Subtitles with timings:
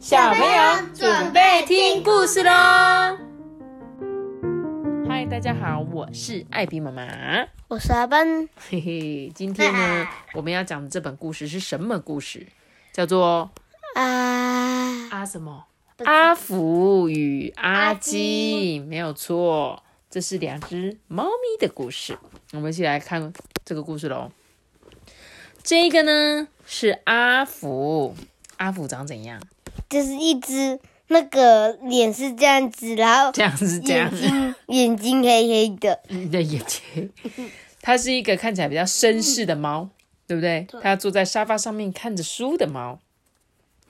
[0.00, 2.50] 小朋友准备听故事喽！
[5.06, 7.06] 嗨，大家好，我是艾比妈妈，
[7.68, 8.48] 我是阿班。
[8.70, 12.46] 嘿嘿，今天呢， 我们要讲的这本故事是什么故事？
[12.94, 13.50] 叫做
[13.94, 15.66] 啊啊什么？
[16.06, 22.18] 阿福与阿阿金，金没有错，这是两只猫咪的故事。
[22.52, 23.30] 我们一起来看
[23.66, 24.32] 这个故事喽。
[25.62, 28.16] 这个呢是阿福，
[28.56, 29.42] 阿福长怎样？
[29.90, 34.16] 就是一只那个脸是这样子，然后这样子这样眼。
[34.20, 37.10] 睛眼睛黑黑的，你的眼睛，
[37.82, 39.90] 它是一个看起来比较绅士的猫，
[40.28, 40.66] 对不对？
[40.80, 43.00] 它坐在沙发上面看着书的猫。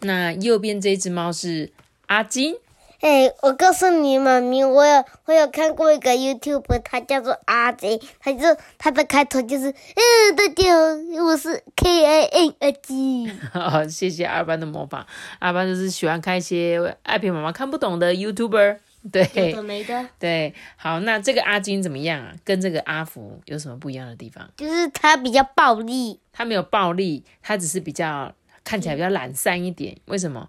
[0.00, 1.70] 那右边这只猫是
[2.06, 2.55] 阿金，
[3.00, 8.45] 哎、我告诉你妈咪，我有我有看过一个 YouTube，它叫做阿贼，它就
[8.77, 10.70] 它的开头就是，嗯，大家
[11.18, 15.06] 好，我是 K I N 阿基， 哦，谢谢二班的模仿。
[15.38, 18.77] 二班就是喜欢看一些爱萍妈妈看不懂的 YouTuber。
[19.10, 22.34] 对有的没的，对，好，那这个阿金怎么样啊？
[22.44, 24.47] 跟这个阿福有什么不一样的地方？
[24.58, 29.97] 就是他比较暴力，他没有暴力，他只是比较看起来比较懒散一点。
[30.05, 30.47] 为什么？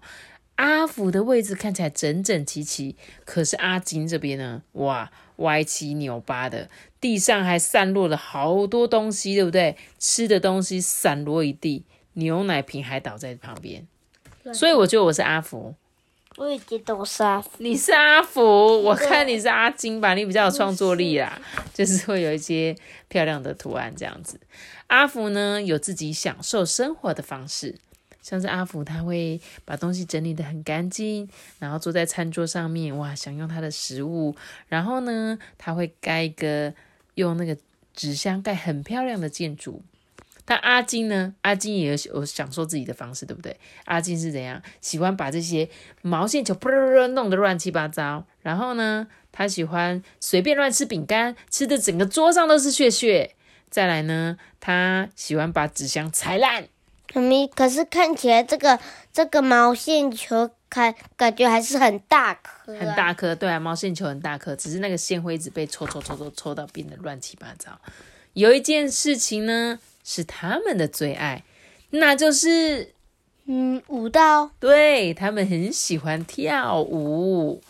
[0.62, 9.76] 阿福的位置看起来整整齐齐，可是阿金这边呢，哇，歪七扭八的，地上还散落了好多东西，对不对？
[9.98, 13.88] 吃的东西散落一地，牛奶瓶还倒在旁边。
[14.54, 15.74] 所以我觉得我是阿福，
[16.36, 18.40] 我也觉得我是阿福，你是阿福，
[18.84, 21.42] 我看你是阿金吧，你比较有创作力啦，
[21.74, 22.76] 就是会有一些
[23.08, 24.38] 漂亮的图案这样子。
[24.86, 27.74] 阿福呢有自己享受生活的方式，
[28.22, 31.28] 像是阿福他会把东西整理得很干净，
[31.58, 34.34] 然后坐在餐桌上面，哇，享用他的食物。
[34.68, 36.72] 然后呢，他会盖一个
[37.16, 37.56] 用那个
[37.92, 39.82] 纸箱盖很漂亮的建筑。
[40.44, 41.34] 但阿金呢？
[41.42, 43.56] 阿金也有有享受自己的方式，对不对？
[43.84, 44.60] 阿金是怎样？
[44.80, 45.68] 喜欢把这些
[46.02, 53.36] 毛线球噗噜噜弄得乱七八糟，然后呢，他喜欢随便乱吃饼干，吃的整个桌上都是屑屑。
[53.70, 56.66] 再来呢，他喜欢把纸箱踩烂，
[57.12, 58.78] 妈咪，可是看起来这个
[59.12, 62.94] 这个毛线球感感觉还是很大颗、啊，很。
[62.94, 67.78] 大颗，对啊，毛线球很大颗，只是那个线会一直被抽抽抽抽抽到变得乱七八糟。
[68.32, 71.44] 有一件事情呢，是他们的最爱，
[71.90, 72.94] 那就是
[73.44, 77.60] 嗯，舞蹈对他们很喜欢跳舞，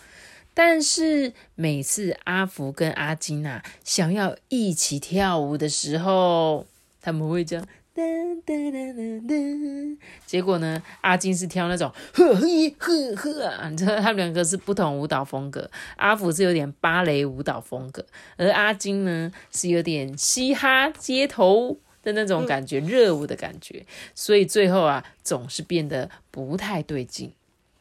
[0.55, 6.65] 但是每次阿福跟阿金啊想要一起跳舞的时候，
[7.01, 7.67] 他们会这样。
[7.95, 10.83] 噔噔噔噔，结果呢？
[11.03, 12.41] 阿金是跳那种 呵呵
[12.79, 15.71] 呵呵啊，你知道他们两个是不同舞蹈风格。
[15.97, 18.07] 阿福是有点芭蕾舞蹈风格，
[18.39, 23.85] 而阿金呢是有点嘻哈街头的那种感觉，热舞的感觉。
[24.15, 27.33] 所以最后啊，总是变得不太对劲。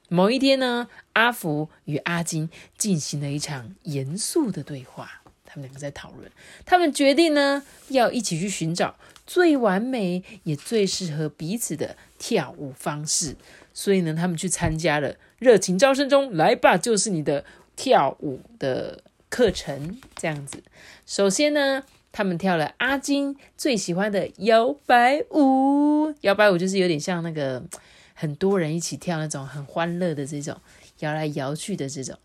[0.09, 6.29] 某一天呢，阿福与阿金进行了一场严肃的对话，他们两个在讨论，
[6.66, 8.97] 他们决定呢要一起去寻找
[9.31, 13.37] 最完美也最适合彼此的跳舞方式。
[13.73, 17.45] 所以呢，他们去参加了热情招生中来吧，就是你的
[17.77, 20.61] 跳舞的课程，这样子。
[21.05, 21.81] 首先呢，
[22.11, 27.63] 他们跳了阿金最喜欢的摇摆舞，摇摆舞就是有点像那个
[28.13, 30.57] 很多人一起跳那种很欢乐的这种
[30.99, 32.17] 摇来摇去的这种。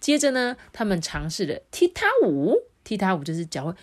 [0.00, 2.54] 接着呢，他们尝试了踢踏舞，
[2.84, 3.74] 踢踏舞就是脚会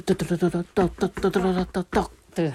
[0.00, 2.52] 咚咚咚咚咚咚咚咚咚咚咚咚咚，对，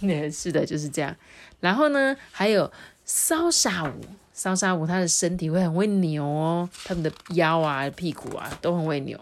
[0.00, 1.14] 对，是的，就是这样。
[1.60, 2.70] 然后呢，还有
[3.04, 4.00] 骚沙舞，
[4.32, 9.18] 骚沙舞他的身体会很会扭哦，他们的腰啊、屁股啊都很会扭。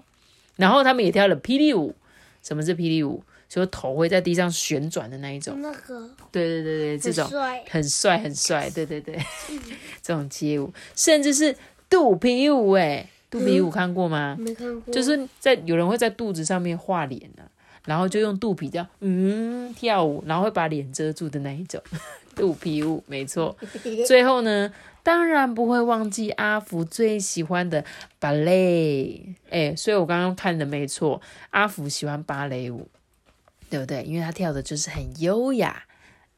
[0.57, 1.95] 然后他们也跳了霹雳舞，
[2.43, 3.23] 什么是霹雳舞？
[3.49, 5.63] 就是头会在地上旋转的那一种。
[5.63, 9.17] 那个对对对对，这种很帅很帅很帅，对对对，
[10.03, 11.57] 这种街舞，甚至是
[11.89, 13.09] 肚皮舞，哎，
[13.39, 14.37] 肚皮舞看过吗？
[14.39, 17.43] 没看过，就是在有人会在肚子上面画脸呢、
[17.85, 21.81] 然后就用肚皮这样嗯跳舞，然后会把脸遮住的那一种
[22.34, 23.57] 肚皮舞，没错。
[24.07, 24.72] 最后呢，
[25.03, 27.84] 当然不会忘记阿福最喜欢的
[28.19, 31.21] 芭蕾，哎，所以我刚刚看的没错，
[31.51, 32.89] 阿福喜欢芭蕾舞，
[33.71, 34.03] 对不对？
[34.03, 35.84] 因为他跳的就是很优雅、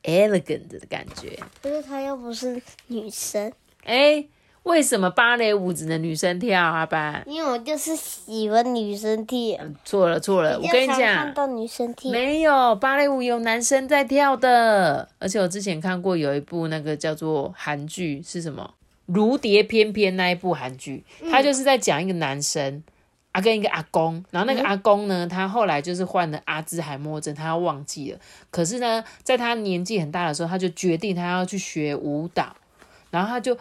[0.04, 1.38] elegant 的感觉。
[1.62, 3.52] 可是他又不是女生，
[3.84, 4.24] 哎，
[4.68, 6.84] 为什么芭蕾舞只能女生跳啊？
[6.84, 9.58] 班因为我就是喜欢女生跳。
[9.82, 11.34] 错了错了，我跟你比较常看。
[11.34, 18.74] 到女生跳，没有芭蕾舞有男生在跳的，而且我之前看过有一部那个叫做韩剧是什么
[19.06, 22.82] 《如蝶翩翩》那一部韩剧，他就是在讲一个男生
[23.32, 28.18] 啊跟一个阿公，然后那个阿公呢，他后来就是患了阿兹海默症，他要忘记了，
[28.50, 32.54] 可是呢，在他年纪很大的时候，他就决定他要去学舞蹈，
[33.10, 33.56] 然后他就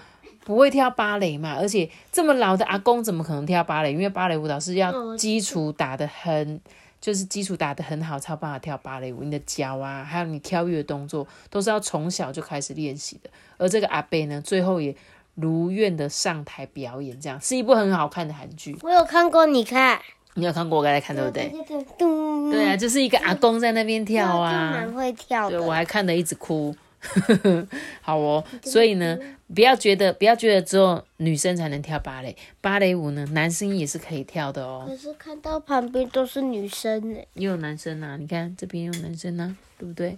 [0.48, 3.92] 不会跳芭蕾嘛，而且这么老的阿公怎么可能跳芭蕾？
[3.92, 6.62] 因为芭蕾舞蹈是要基础打得很，
[7.02, 9.26] 就是基础打得很好才有办法跳芭蕾舞。
[9.26, 13.30] 你的脚啊，还有你跳跃动作，都是要从小就开始练习的。
[13.58, 14.96] 而这个阿贝呢，最后也
[15.36, 18.78] 如愿的上台表演，这样是一部很好看的韩剧。
[18.82, 20.00] 我有看过，你看，
[20.36, 20.78] 你有看过？
[20.78, 21.52] 我刚才看对不对？
[21.98, 25.74] 咚对啊，就是一个阿公在那边跳啊蛮，会跳对我的。
[25.74, 26.74] 还看得一直哭。
[28.02, 29.18] 好哦，所以呢，
[29.54, 34.86] 不要觉得不要觉得只有女生才能跳芭蕾，芭蕾舞呢，男生也是可以跳的哦。
[34.88, 40.18] 可是看到旁边都是女生呢，也有男生啊，你看这边有男生啊，对不对？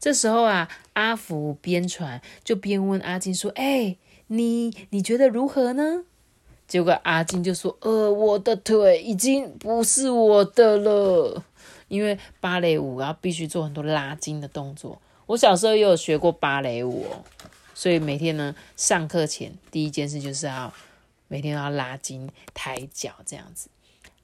[0.00, 3.96] 这时候啊，阿福边传就边问阿金说：“哎、
[4.28, 6.04] 你你觉得如何呢？”
[6.66, 11.42] 结果阿金就说：“呃，我的腿已经不是我的了，
[11.88, 15.00] 因为芭蕾舞然后必须做很多拉筋的动作。
[15.28, 17.22] 我小时候也有学过芭蕾舞哦，
[17.74, 20.72] 所以每天呢上课前第一件事就是要
[21.28, 23.68] 每天都要拉筋、抬脚这样子。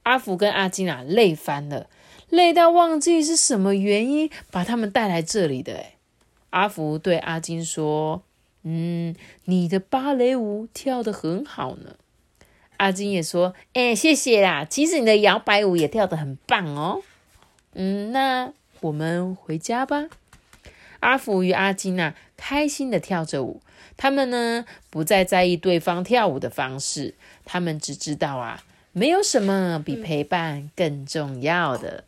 [0.02, 1.88] 阿福跟阿金啊累翻了，
[2.30, 5.74] 累到忘记是什么原因把他们带来这里的。
[5.74, 5.94] 诶
[6.50, 8.22] 阿福对阿金说
[8.64, 9.14] ：“嗯，
[9.44, 11.96] 你的芭蕾舞跳得很好呢。”
[12.78, 17.02] 阿金也说：“哎、谢谢啦，其实你的摇摆舞也跳得很棒哦。”
[17.74, 20.08] 嗯，那我们回家吧。
[21.04, 23.60] 阿福与阿金啊，开心的跳着舞。
[23.96, 27.14] 他们呢，不再在意对方跳舞的方式，
[27.44, 32.02] 他们只知道啊，没有什么比陪伴更重要的。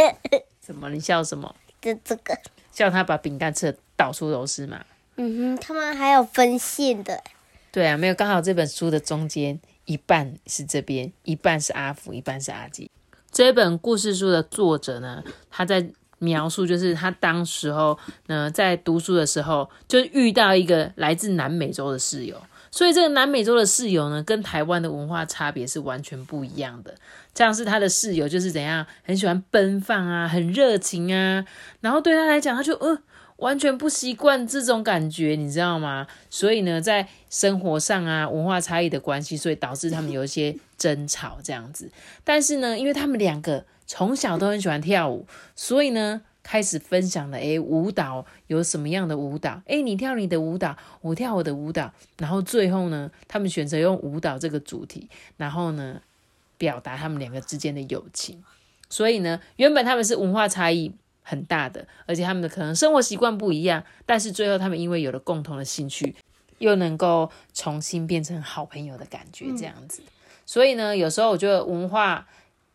[0.60, 0.90] 怎么？
[0.90, 1.54] 你笑什么？
[1.80, 2.38] 就这个。
[2.70, 4.84] 笑他把饼干吃的到处都是嘛？
[5.16, 7.24] 嗯哼，他们还有分线的，
[7.72, 12.90] 对啊，没有，刚好这本书的中间一半是这边，一半是阿福，一半是阿金。
[13.32, 22.40] 这本故事书的作者呢，他在描述就是他当时候呢在读书的时候，就遇到一个来自南美洲的室友，
[22.70, 26.94] 所以这个南美洲的室友呢，跟台湾的文化差别是完全不一样的。
[27.34, 31.44] 这样是他的室友就是怎样，很喜欢奔放啊，很热情啊，
[31.80, 32.98] 然后对他来讲，他就呃
[33.36, 36.06] 完全不习惯这种感觉，你知道吗？
[36.30, 41.90] 所以呢，在生活上啊，文化差异的关系，所以导致他们有一些争吵这样子。
[42.24, 56.00] 但是呢，因为他们两个从小都很喜欢跳舞，所以呢，开始分享了诶舞蹈有什么样的舞蹈，诶你跳你的舞蹈，我跳我的舞蹈，然后最后呢，他们选择用舞蹈这个主题，然后呢，
[56.56, 58.42] 表达他们两个之间的友情。
[58.88, 60.92] 所以呢，原本他们是文化差异
[61.28, 66.14] 很大的，而且他们的可能生活习惯不一样，但是最后他们因为有了共同的兴趣，
[66.58, 70.02] 又能够重新变成好朋友的感觉，这样子。
[70.46, 72.28] 所以呢，有时候我觉得文化，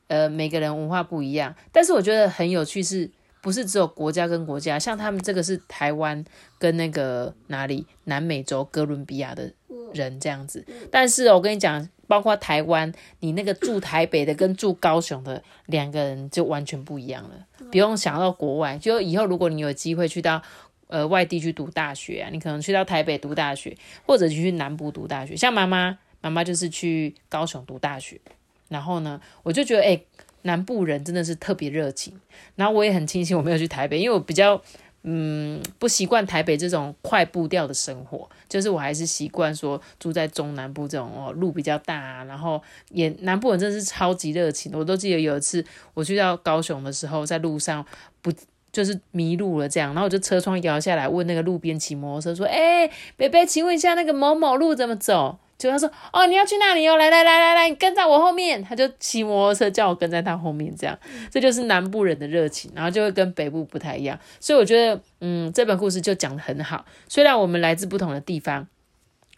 [0.08, 3.10] 呃，每个人文化不一样，但是我觉得很有趣是，
[3.42, 6.26] 不是只有国家跟国家，像他们这个是台湾
[6.60, 9.54] 跟那个哪里南美洲哥伦比亚的
[9.94, 10.66] 人这样子。
[10.92, 17.46] 但是哦我跟你讲，包括台湾，你那个住台北的跟住高雄的两个人就完全不一样了。
[17.72, 20.42] 不用想到国外，就以后如果你有机会去到
[20.88, 25.36] 呃外地去读大学啊，你可能去到台北读大学，或者去南部读大学。
[25.36, 28.20] 像妈妈，妈妈就是去高雄读大学，
[28.68, 30.02] 然后呢，我就觉得哎、
[30.42, 32.20] 南部人真的是特别热情。
[32.56, 34.62] 然后我也很庆幸我没有去台北，因为我比较
[35.04, 44.78] 嗯不习惯台北这种快步调的生活，就是我还是习惯说住在中南部这种哦路比较大、然后也南部人真的是超级热情的。
[44.78, 47.86] 我都记得有一次我去到高雄的时候，在路上
[48.22, 48.32] 不。
[48.74, 60.98] 就是迷路了，这样，然后我就车窗摇下来，问那个路边骑摩托车说：“哎、北北，请问一下那个某某路怎么走？”就他说：“哦，你要去那里哦，来来来来来，你跟在我后面。”他就骑摩托车叫我跟在他后面，这样，
[61.30, 64.20] 这就是南部人的热情，然后就会跟北部不太一样。
[64.40, 66.86] 所以我觉得，嗯，这本故事就讲的很好。
[67.08, 68.68] 虽然我们来自不同的地方，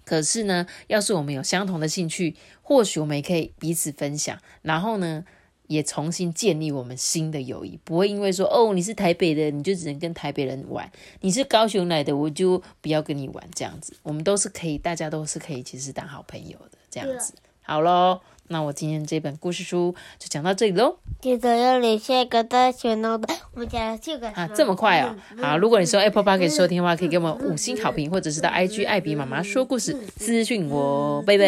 [0.06, 5.24] 可是呢，要是我们有相同的兴趣，或许我们也可以彼此分享，然后呢，
[5.74, 10.86] 也重新建立我们新的友谊，不会因为说哦你是台北的，你就只能跟台北人玩；
[11.22, 13.94] 你是高雄来的，我就不要跟你玩这样子。
[14.04, 17.34] 我们都是可以，大家都是可以，其实当好朋友的这样子。
[17.62, 20.98] 好喽，那我今天这本故事书就讲到这里喽。
[21.22, 25.16] 记得要留下一个大选哦的，我们家这个啊，这么快哦！
[25.42, 31.46] 好，如果你是用 Apple Park 收听的话，可以给我们五星好评，或者是到 IG 艾比妈妈说故事私讯我，拜拜。